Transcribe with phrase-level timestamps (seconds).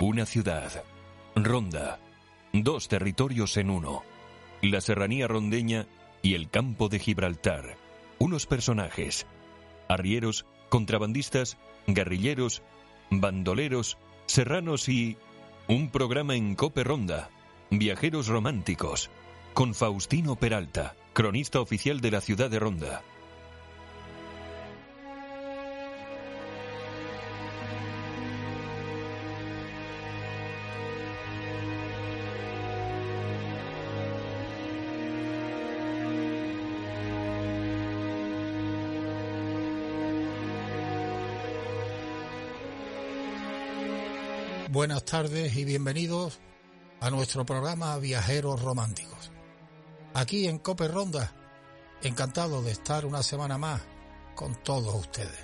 [0.00, 0.84] Una ciudad.
[1.34, 1.98] Ronda.
[2.52, 4.02] Dos territorios en uno.
[4.60, 5.86] La serranía rondeña
[6.20, 7.78] y el campo de Gibraltar.
[8.18, 9.26] Unos personajes.
[9.88, 11.56] Arrieros, contrabandistas,
[11.86, 12.62] guerrilleros,
[13.10, 13.96] bandoleros,
[14.26, 15.16] serranos y...
[15.66, 17.30] Un programa en Cope Ronda.
[17.70, 19.08] Viajeros románticos.
[19.54, 23.02] Con Faustino Peralta, cronista oficial de la ciudad de Ronda.
[44.76, 46.38] Buenas tardes y bienvenidos
[47.00, 49.32] a nuestro programa Viajeros Románticos.
[50.12, 51.32] Aquí en Cope Ronda,
[52.02, 53.80] encantado de estar una semana más
[54.34, 55.40] con todos ustedes.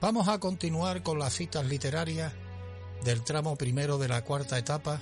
[0.00, 2.32] Vamos a continuar con las citas literarias
[3.02, 5.00] del tramo primero de la cuarta etapa,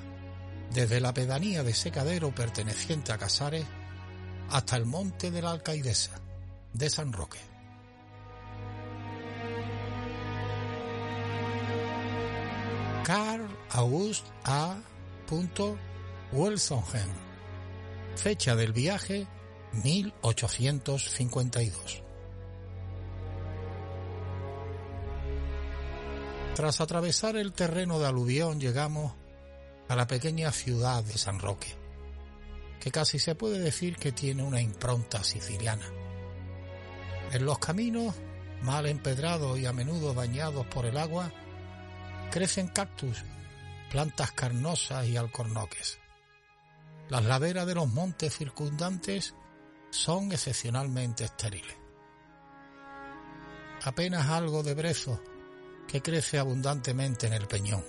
[0.72, 3.66] desde la pedanía de Secadero perteneciente a Casares
[4.48, 6.18] hasta el monte de la Alcaidesa
[6.72, 7.49] de San Roque.
[13.10, 14.76] Carl August A.
[16.30, 17.10] Welsongen.
[18.14, 19.26] Fecha del viaje
[19.72, 22.04] 1852.
[26.54, 29.14] Tras atravesar el terreno de aluvión llegamos
[29.88, 31.74] a la pequeña ciudad de San Roque,
[32.78, 35.90] que casi se puede decir que tiene una impronta siciliana.
[37.32, 38.14] En los caminos,
[38.62, 41.32] mal empedrados y a menudo dañados por el agua,
[42.30, 43.24] crecen cactus,
[43.90, 45.98] plantas carnosas y alcornoques.
[47.08, 49.34] Las laderas de los montes circundantes
[49.90, 51.76] son excepcionalmente estériles.
[53.82, 55.20] Apenas algo de brezo
[55.88, 57.84] que crece abundantemente en el peñón.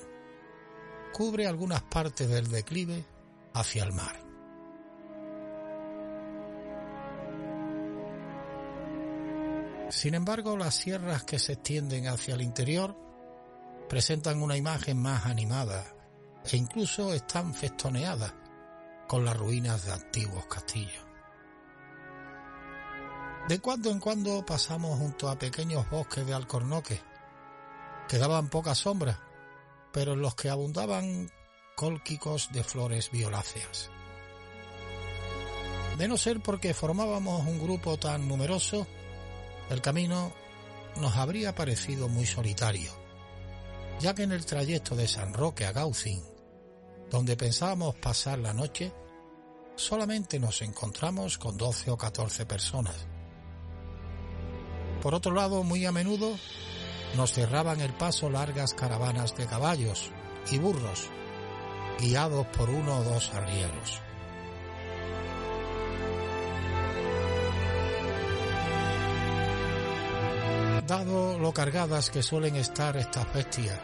[1.14, 3.06] Cubre algunas partes del declive
[3.54, 4.20] hacia el mar.
[9.92, 13.11] Sin embargo, las sierras que se extienden hacia el interior
[13.92, 15.84] presentan una imagen más animada
[16.50, 18.34] e incluso están festoneadas
[19.06, 21.06] con las ruinas de antiguos castillos.
[23.50, 27.02] De cuando en cuando pasamos junto a pequeños bosques de alcornoques
[28.08, 29.20] que daban poca sombra,
[29.92, 31.30] pero en los que abundaban
[31.76, 33.92] cólquicos de flores violáceas.
[35.98, 38.88] De no ser porque formábamos un grupo tan numeroso,
[39.70, 40.32] el camino
[40.96, 43.01] nos habría parecido muy solitario
[44.02, 46.24] ya que en el trayecto de San Roque a Gaucín,
[47.10, 48.92] donde pensábamos pasar la noche,
[49.76, 53.06] solamente nos encontramos con 12 o 14 personas.
[55.02, 56.36] Por otro lado, muy a menudo
[57.16, 60.12] nos cerraban el paso largas caravanas de caballos
[60.50, 61.10] y burros,
[62.00, 64.02] guiados por uno o dos arrieros.
[70.92, 73.80] Dado lo cargadas que suelen estar estas bestias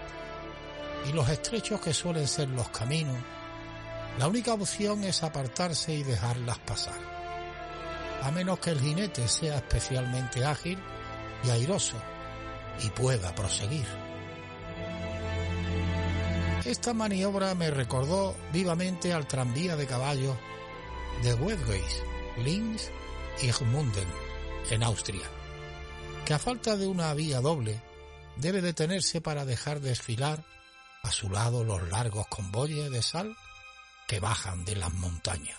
[1.07, 3.15] y los estrechos que suelen ser los caminos,
[4.19, 6.99] la única opción es apartarse y dejarlas pasar,
[8.21, 10.77] a menos que el jinete sea especialmente ágil
[11.45, 11.95] y airoso
[12.83, 13.87] y pueda proseguir.
[16.65, 20.35] Esta maniobra me recordó vivamente al tranvía de caballos
[21.23, 22.03] de Wedgeis,
[22.43, 22.91] Linz
[23.41, 24.09] y Gmunden,
[24.71, 25.23] en Austria,
[26.27, 27.81] que a falta de una vía doble
[28.35, 30.43] debe detenerse para dejar desfilar
[31.01, 33.33] a su lado los largos convoyes de sal
[34.09, 35.57] que bajan de las montañas.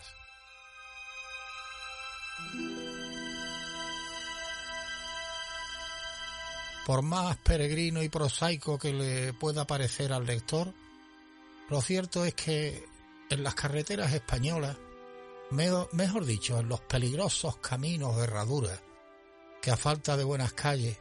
[6.85, 10.75] Por más peregrino y prosaico que le pueda parecer al lector,
[11.71, 12.85] lo cierto es que
[13.31, 14.77] en las carreteras españolas,
[15.51, 18.83] mejor dicho, en los peligrosos caminos de herradura
[19.61, 20.99] que a falta de buenas calles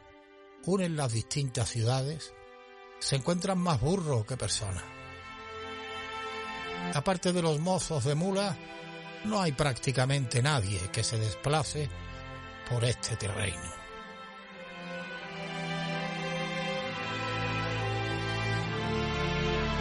[0.66, 2.34] unen las distintas ciudades,
[3.00, 4.84] se encuentran más burros que personas.
[6.94, 8.58] Aparte de los mozos de mula,
[9.26, 11.90] no hay prácticamente nadie que se desplace
[12.70, 13.78] por este terreno.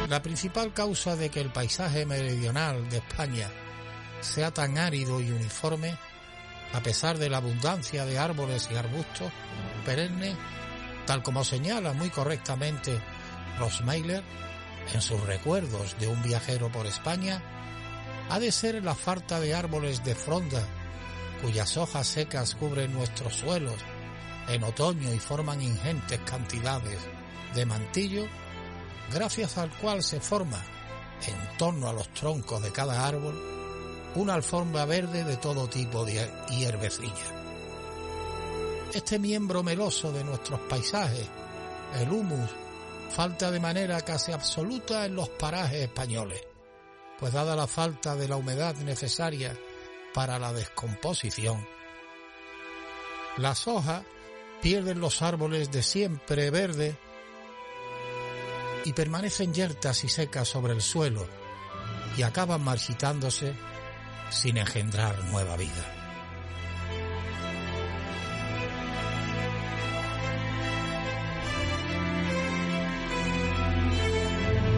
[0.08, 3.50] La principal causa de que el paisaje meridional de España
[4.20, 5.98] sea tan árido y uniforme,
[6.72, 9.32] a pesar de la abundancia de árboles y arbustos
[9.84, 10.36] perennes,
[11.06, 13.00] tal como señala muy correctamente
[13.58, 14.22] Rosmeiler
[14.92, 17.42] en sus recuerdos de un viajero por España,
[18.28, 20.62] ha de ser la falta de árboles de fronda,
[21.42, 23.76] cuyas hojas secas cubren nuestros suelos
[24.48, 26.98] en otoño y forman ingentes cantidades
[27.54, 28.26] de mantillo,
[29.12, 30.62] gracias al cual se forma,
[31.26, 33.55] en torno a los troncos de cada árbol,
[34.16, 37.32] una alfombra verde de todo tipo de hierbecilla.
[38.92, 41.26] Este miembro meloso de nuestros paisajes,
[42.00, 42.50] el humus,
[43.10, 46.42] falta de manera casi absoluta en los parajes españoles,
[47.18, 49.56] pues dada la falta de la humedad necesaria
[50.14, 51.66] para la descomposición,
[53.36, 54.02] las hojas
[54.62, 56.96] pierden los árboles de siempre verde
[58.86, 61.26] y permanecen yertas y secas sobre el suelo
[62.16, 63.54] y acaban marchitándose
[64.30, 65.92] sin engendrar nueva vida.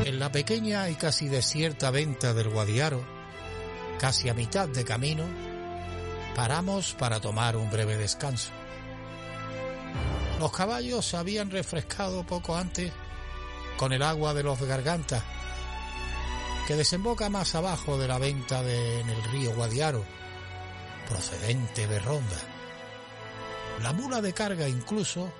[0.04, 3.04] En la pequeña y casi desierta venta del Guadiaro,
[3.98, 5.24] casi a mitad de camino,
[6.34, 8.50] paramos para tomar un breve descanso.
[10.38, 12.92] Los caballos se habían refrescado poco antes
[13.76, 15.22] con el agua de los gargantas,
[16.68, 20.04] que desemboca más abajo de la venta de, en el río Guadiaro,
[21.08, 22.36] procedente de Ronda.
[23.82, 25.32] La mula de carga incluso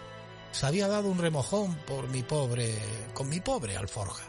[0.53, 2.79] se había dado un remojón por mi pobre,
[3.13, 4.25] con mi pobre alforja.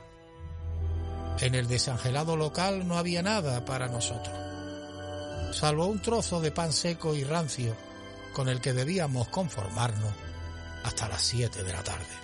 [1.40, 4.36] En el desangelado local no había nada para nosotros,
[5.56, 7.78] salvo un trozo de pan seco y rancio
[8.34, 10.12] con el que debíamos conformarnos
[10.84, 12.18] hasta las 7 de la tarde,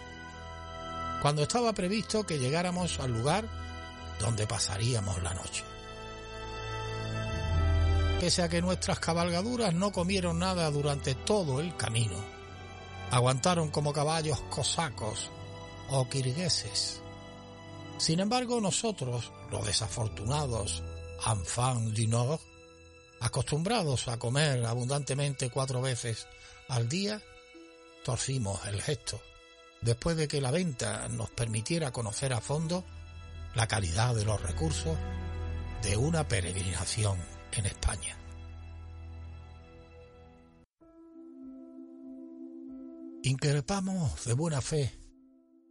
[1.22, 3.64] cuando estaba previsto que llegáramos al lugar
[4.20, 5.64] donde pasaríamos la noche.
[8.20, 12.16] Pese a que nuestras cabalgaduras no comieron nada durante todo el camino,
[13.12, 15.30] aguantaron como caballos cosacos
[15.90, 17.02] o kirgueses.
[17.98, 20.84] Sin embargo, nosotros, los desafortunados
[21.26, 22.40] enfants du Nord,
[23.20, 26.28] acostumbrados a comer abundantemente cuatro veces
[26.68, 27.22] al día,
[28.04, 29.22] torcimos el gesto,
[29.82, 32.84] después de que la venta nos permitiera conocer a fondo
[33.56, 34.98] la calidad de los recursos
[35.82, 37.18] de una peregrinación
[37.54, 38.18] en España.
[43.24, 44.92] Increpamos de buena fe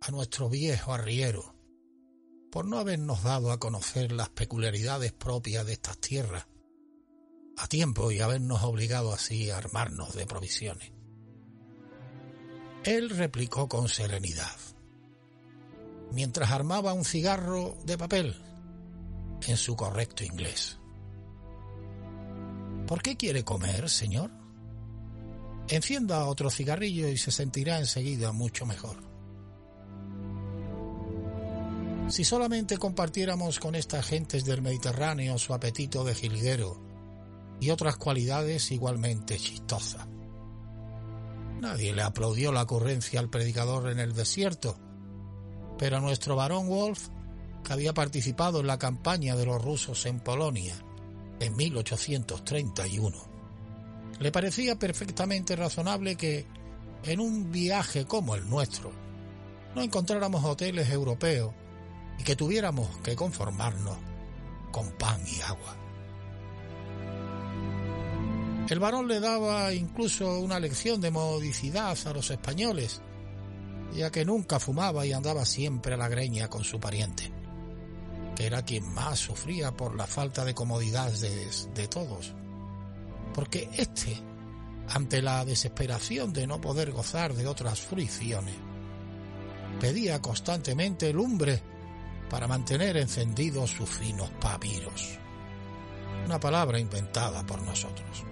[0.00, 1.54] a nuestro viejo arriero
[2.50, 6.46] por no habernos dado a conocer las peculiaridades propias de estas tierras
[7.56, 10.92] a tiempo y habernos obligado así a armarnos de provisiones.
[12.84, 14.56] Él replicó con serenidad,
[16.14, 18.36] mientras armaba un cigarro de papel
[19.46, 20.78] en su correcto inglés.
[22.86, 24.30] ¿Por qué quiere comer, señor?
[25.68, 28.96] Encienda otro cigarrillo y se sentirá enseguida mucho mejor.
[32.08, 36.80] Si solamente compartiéramos con estas gentes del Mediterráneo su apetito de jilguero
[37.60, 40.06] y otras cualidades igualmente chistosas.
[41.60, 44.78] Nadie le aplaudió la ocurrencia al predicador en el desierto,
[45.78, 47.08] pero nuestro varón Wolf,
[47.64, 50.74] que había participado en la campaña de los rusos en Polonia
[51.40, 53.16] en 1831,
[54.20, 56.46] le parecía perfectamente razonable que,
[57.04, 58.92] en un viaje como el nuestro,
[59.74, 61.52] no encontráramos hoteles europeos
[62.18, 63.96] y que tuviéramos que conformarnos
[64.70, 65.76] con pan y agua.
[68.68, 73.02] El varón le daba incluso una lección de modicidad a los españoles,
[73.94, 77.30] ya que nunca fumaba y andaba siempre a la greña con su pariente,
[78.34, 82.34] que era quien más sufría por la falta de comodidad de, de todos.
[83.32, 84.16] Porque éste,
[84.88, 88.56] ante la desesperación de no poder gozar de otras fruiciones,
[89.80, 91.62] pedía constantemente lumbre
[92.28, 95.18] para mantener encendidos sus finos papiros.
[96.26, 98.24] Una palabra inventada por nosotros.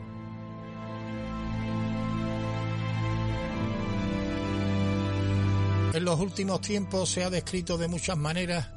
[5.92, 8.68] En los últimos tiempos se ha descrito de muchas maneras,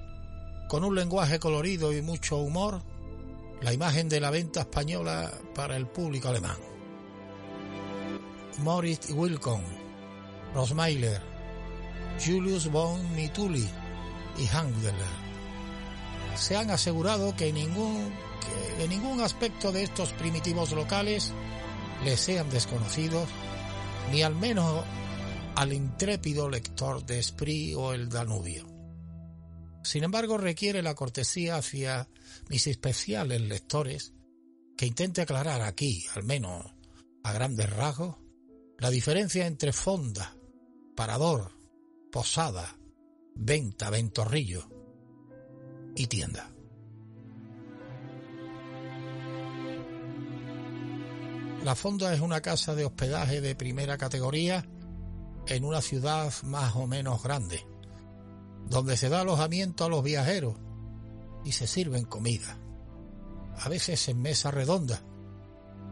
[0.68, 2.82] con un lenguaje colorido y mucho humor,
[3.62, 6.58] la imagen de la venta española para el público alemán.
[8.58, 9.64] Moritz Wilcon,
[10.54, 11.22] Rosmeiler,
[12.24, 13.68] Julius von Mituli
[14.38, 14.94] y Hangler
[16.36, 18.14] se han asegurado que ningún,
[18.90, 21.32] ningún aspecto de estos primitivos locales
[22.04, 23.30] les sean desconocidos,
[24.12, 24.84] ni al menos
[25.56, 28.68] al intrépido lector de Esprit o el Danubio.
[29.84, 32.10] Sin embargo, requiere la cortesía hacia
[32.50, 34.14] mis especiales lectores
[34.76, 36.66] que intente aclarar aquí, al menos
[37.24, 38.18] a grandes rasgos,
[38.80, 40.36] la diferencia entre fonda,
[40.96, 41.52] parador,
[42.12, 42.76] posada,
[43.36, 44.68] venta, ventorrillo
[45.96, 46.52] y tienda.
[51.64, 54.68] La fonda es una casa de hospedaje de primera categoría
[55.48, 57.66] en una ciudad más o menos grande,
[58.68, 60.56] donde se da alojamiento a los viajeros
[61.44, 62.58] y se sirven comida,
[63.58, 65.02] a veces en mesa redonda.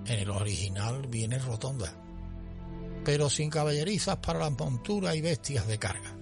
[0.05, 1.93] En el original viene rotonda,
[3.05, 6.17] pero sin caballerizas para las monturas y bestias de carga.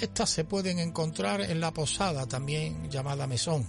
[0.00, 3.66] Estas se pueden encontrar en la posada, también llamada mesón,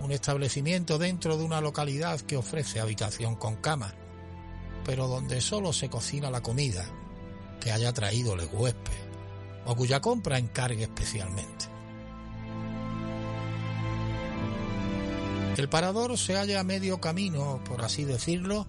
[0.00, 3.94] un establecimiento dentro de una localidad que ofrece habitación con cama,
[4.88, 6.82] pero donde solo se cocina la comida
[7.60, 8.96] que haya traído el huésped
[9.66, 11.66] o cuya compra encargue especialmente.
[15.58, 18.66] El parador se halla a medio camino, por así decirlo,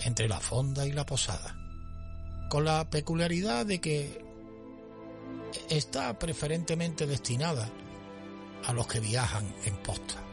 [0.00, 1.56] entre la fonda y la posada,
[2.50, 4.24] con la peculiaridad de que
[5.70, 7.70] está preferentemente destinada
[8.64, 10.25] a los que viajan en posta.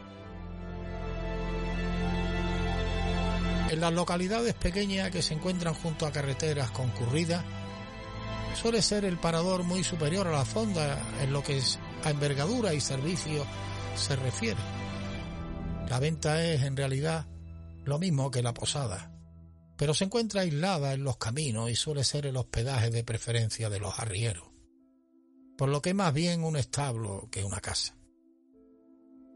[3.73, 7.43] En las localidades pequeñas que se encuentran junto a carreteras concurridas,
[8.55, 11.59] suele ser el parador muy superior a la fonda en lo que
[12.03, 13.45] a envergadura y servicio
[13.95, 14.59] se refiere.
[15.89, 17.25] La venta es en realidad
[17.83, 19.11] lo mismo que la posada,
[19.75, 23.79] pero se encuentra aislada en los caminos y suele ser el hospedaje de preferencia de
[23.79, 24.53] los arrieros
[25.57, 27.95] por lo que es más bien un establo que una casa.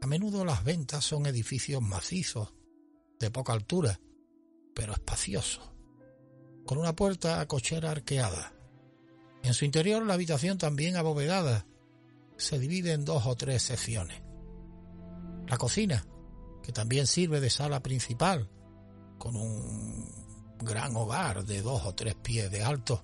[0.00, 2.52] A menudo las ventas son edificios macizos,
[3.18, 4.00] de poca altura,
[4.78, 5.72] pero espaciosos,
[6.64, 8.52] con una puerta a cochera arqueada.
[9.42, 11.66] En su interior la habitación también abovedada
[12.36, 14.22] se divide en dos o tres secciones.
[15.48, 16.06] La cocina,
[16.62, 18.48] que también sirve de sala principal,
[19.18, 20.12] con un
[20.60, 23.02] gran hogar de dos o tres pies de alto,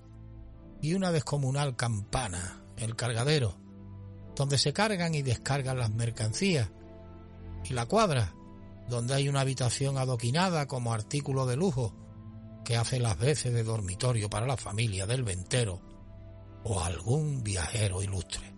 [0.81, 3.59] y una descomunal campana el cargadero,
[4.37, 6.69] donde se cargan y descargan las mercancías,
[7.65, 8.33] y la cuadra,
[8.87, 11.93] donde hay una habitación adoquinada como artículo de lujo
[12.63, 15.81] que hace las veces de dormitorio para la familia del ventero
[16.63, 18.53] o algún viajero ilustre.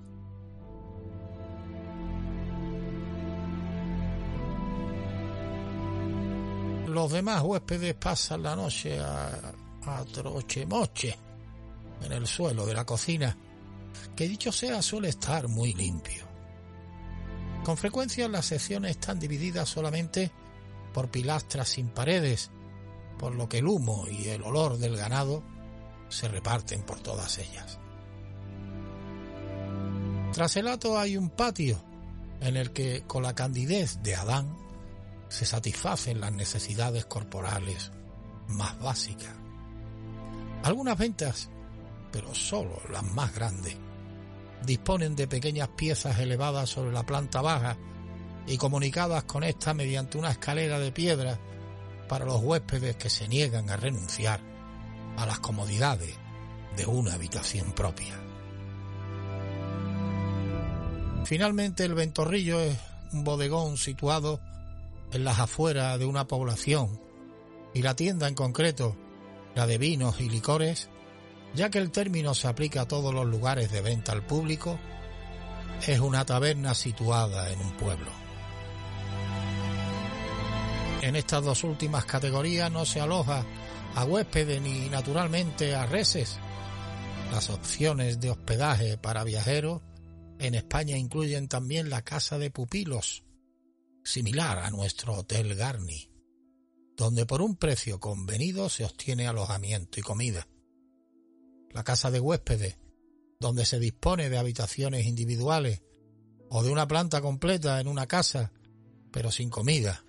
[6.87, 9.53] Los demás huéspedes pasan la noche a,
[9.85, 11.17] a troche moche
[12.01, 13.37] en el suelo de la cocina
[14.15, 16.26] que dicho sea suele estar muy limpio.
[17.67, 20.31] Con frecuencia las secciones están divididas solamente
[20.93, 22.49] por pilastras sin paredes,
[23.19, 25.43] por lo que el humo y el olor del ganado
[26.07, 27.77] se reparten por todas ellas.
[30.31, 31.83] Tras el hato hay un patio
[32.39, 34.57] en el que con la candidez de Adán
[35.27, 37.91] se satisfacen las necesidades corporales
[38.47, 39.35] más básicas.
[40.63, 41.49] Algunas ventas,
[42.13, 43.75] pero solo las más grandes,
[44.65, 47.77] disponen de pequeñas piezas elevadas sobre la planta baja
[48.47, 51.39] y comunicadas con esta mediante una escalera de piedra
[52.07, 54.39] para los huéspedes que se niegan a renunciar
[55.17, 56.15] a las comodidades
[56.75, 58.13] de una habitación propia.
[61.25, 62.77] Finalmente el ventorrillo es
[63.11, 64.39] un bodegón situado
[65.11, 67.01] en las afueras de una población
[67.73, 68.95] y la tienda en concreto,
[69.55, 70.89] la de vinos y licores,
[71.53, 74.79] ya que el término se aplica a todos los lugares de venta al público,
[75.85, 78.11] es una taberna situada en un pueblo.
[81.01, 83.45] En estas dos últimas categorías no se aloja
[83.95, 86.39] a huéspedes ni naturalmente a reses.
[87.31, 89.81] Las opciones de hospedaje para viajeros
[90.39, 93.23] en España incluyen también la casa de pupilos,
[94.03, 96.09] similar a nuestro Hotel Garni,
[96.95, 100.47] donde por un precio convenido se obtiene alojamiento y comida
[101.77, 102.75] la casa de huéspedes,
[103.39, 105.83] donde se dispone de habitaciones individuales
[106.49, 108.51] o de una planta completa en una casa,
[109.11, 110.03] pero sin comida,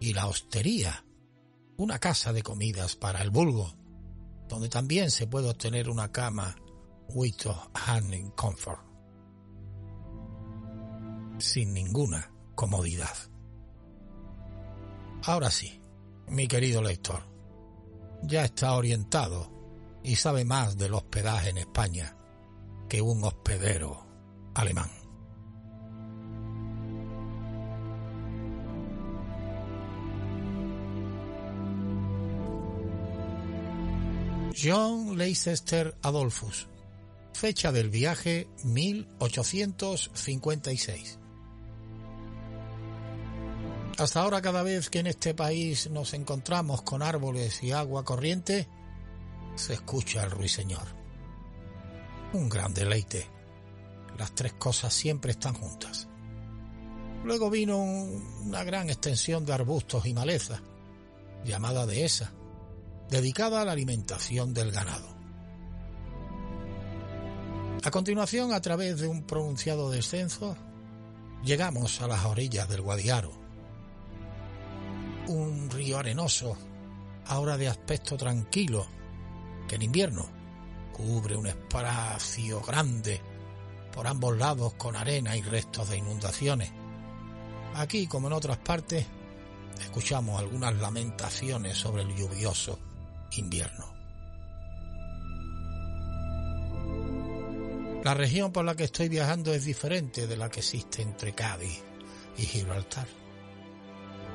[0.00, 1.04] y la hostería,
[1.76, 3.74] una casa de comidas para el vulgo,
[4.48, 6.56] donde también se puede obtener una cama
[7.10, 8.80] with hand comfort,
[11.36, 13.14] sin ninguna comodidad.
[15.24, 15.78] Ahora sí,
[16.28, 17.22] mi querido lector,
[18.22, 19.55] ya está orientado
[20.06, 22.16] y sabe más del hospedaje en España
[22.88, 24.06] que un hospedero
[24.54, 24.88] alemán.
[34.56, 36.68] John Leicester Adolphus.
[37.32, 41.18] Fecha del viaje 1856.
[43.98, 48.68] Hasta ahora cada vez que en este país nos encontramos con árboles y agua corriente,
[49.56, 50.86] se escucha el ruiseñor.
[52.32, 53.26] Un gran deleite.
[54.18, 56.08] Las tres cosas siempre están juntas.
[57.24, 60.62] Luego vino una gran extensión de arbustos y maleza,
[61.44, 62.32] llamada dehesa,
[63.10, 65.16] dedicada a la alimentación del ganado.
[67.82, 70.56] A continuación, a través de un pronunciado descenso,
[71.44, 73.32] llegamos a las orillas del Guadiaro.
[75.28, 76.56] Un río arenoso,
[77.26, 78.86] ahora de aspecto tranquilo,
[79.66, 80.26] que en invierno
[80.92, 83.20] cubre un espacio grande
[83.92, 86.70] por ambos lados con arena y restos de inundaciones.
[87.74, 89.06] Aquí, como en otras partes,
[89.80, 92.78] escuchamos algunas lamentaciones sobre el lluvioso
[93.32, 93.96] invierno.
[98.04, 101.82] La región por la que estoy viajando es diferente de la que existe entre Cádiz
[102.38, 103.08] y Gibraltar.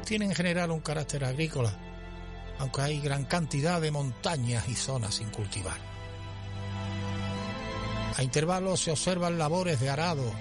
[0.06, 1.72] Tiene en general un carácter agrícola,
[2.62, 5.80] aunque hay gran cantidad de montañas y zonas sin cultivar.
[8.16, 10.32] A intervalos se observan labores de arado,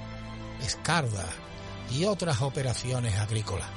[0.62, 1.26] escarda
[1.90, 3.70] y otras operaciones agrícolas.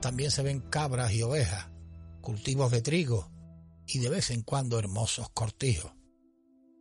[0.00, 1.68] También se ven cabras y ovejas,
[2.20, 3.30] cultivos de trigo
[3.86, 5.92] y de vez en cuando hermosos cortijos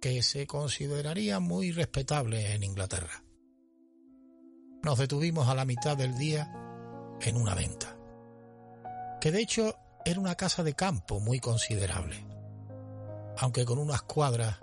[0.02, 3.24] que se consideraría muy respetable en Inglaterra.
[4.82, 6.52] Nos detuvimos a la mitad del día
[7.22, 7.96] en una venta,
[9.22, 9.76] que de hecho
[10.10, 12.16] era una casa de campo muy considerable,
[13.40, 14.58] aunque con unas cuadras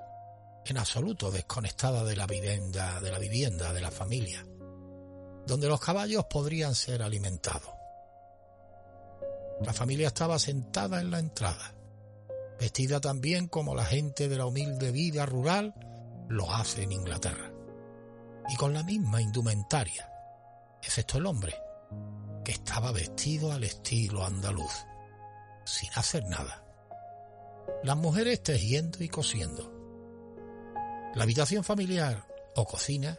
[0.65, 4.43] en absoluto desconectada de la vivienda, de la vivienda de la familia,
[5.47, 7.69] donde los caballos podrían ser alimentados.
[9.61, 11.75] La familia estaba sentada en la entrada,
[12.59, 15.75] vestida también como la gente de la humilde vida rural
[16.27, 17.53] lo hace en Inglaterra,
[18.49, 20.11] y con la misma indumentaria,
[20.83, 21.55] excepto el hombre,
[22.43, 24.73] que estaba vestido al estilo andaluz,
[25.64, 26.64] sin hacer nada.
[27.83, 29.73] Las mujeres tejiendo y cosiendo.
[31.14, 33.18] La habitación familiar o cocina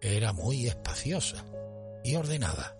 [0.00, 1.44] era muy espaciosa
[2.02, 2.76] y ordenada.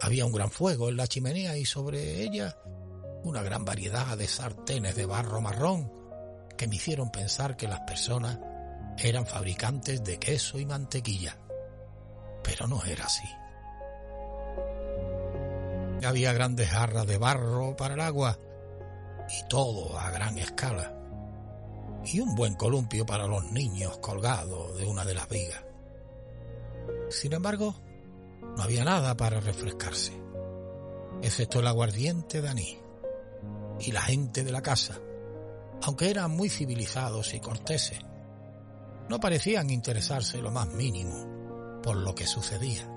[0.00, 2.58] Había un gran fuego en la chimenea y sobre ella
[3.24, 5.92] una gran variedad de sartenes de barro marrón
[6.56, 8.38] que me hicieron pensar que las personas
[8.98, 11.38] eran fabricantes de queso y mantequilla.
[12.42, 13.28] Pero no era así.
[16.04, 18.38] Había grandes jarras de barro para el agua
[19.28, 20.98] y todo a gran escala.
[22.04, 25.64] Y un buen columpio para los niños colgado de una de las vigas.
[27.10, 27.74] Sin embargo,
[28.56, 30.12] no había nada para refrescarse,
[31.22, 32.78] excepto el aguardiente de anís
[33.80, 34.98] y la gente de la casa,
[35.82, 38.00] aunque eran muy civilizados y corteses,
[39.08, 42.91] no parecían interesarse lo más mínimo por lo que sucedía.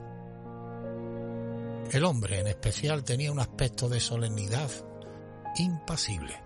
[1.92, 4.70] El hombre en especial tenía un aspecto de solemnidad
[5.58, 6.42] impasible.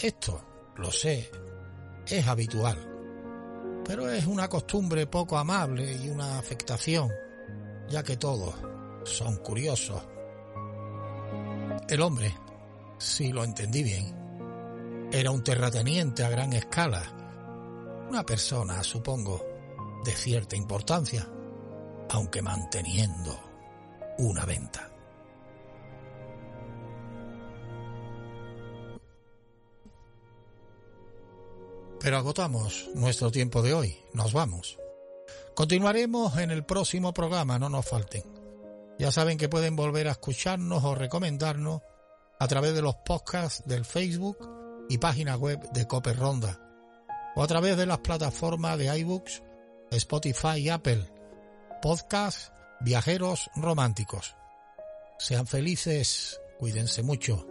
[0.00, 1.30] Esto, lo sé,
[2.06, 2.76] es habitual,
[3.84, 7.10] pero es una costumbre poco amable y una afectación,
[7.88, 8.54] ya que todos
[9.04, 10.02] son curiosos.
[11.88, 12.34] El hombre
[12.98, 17.02] si lo entendí bien, era un terrateniente a gran escala,
[18.08, 19.44] una persona, supongo,
[20.04, 21.28] de cierta importancia,
[22.10, 23.38] aunque manteniendo
[24.18, 24.90] una venta.
[32.00, 34.78] Pero agotamos nuestro tiempo de hoy, nos vamos.
[35.54, 38.22] Continuaremos en el próximo programa, no nos falten.
[38.98, 41.82] Ya saben que pueden volver a escucharnos o recomendarnos
[42.38, 44.38] a través de los podcasts del Facebook
[44.88, 46.60] y página web de Cope Ronda,
[47.34, 49.42] o a través de las plataformas de iBooks,
[49.90, 51.10] Spotify y Apple,
[51.82, 54.36] podcast Viajeros Románticos.
[55.18, 57.46] Sean felices, cuídense mucho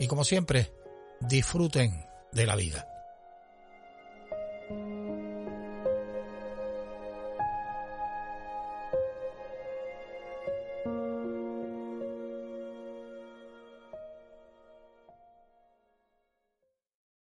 [0.00, 0.72] y como siempre,
[1.20, 2.89] disfruten de la vida.